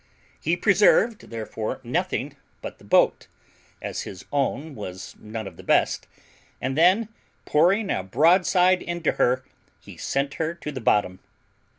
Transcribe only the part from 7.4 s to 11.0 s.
pouring a broadside into her, he sent her to the